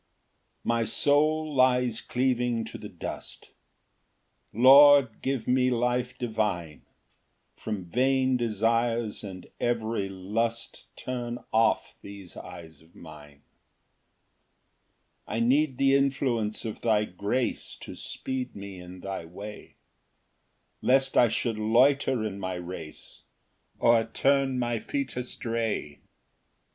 [0.63, 3.51] 1 My soul lies cleaving to the dust;
[4.51, 6.81] Lord, give me life divine;
[7.55, 13.43] From vain desires and every lust Turn off these eyes of mine.
[15.27, 19.75] 2 I need the influence of thy grace To speed me in thy way,
[20.81, 23.25] Lest I should loiter in my race,
[23.77, 25.61] Or turn my feet astray.
[26.01, 26.01] Ver.
[26.01, 26.01] 107.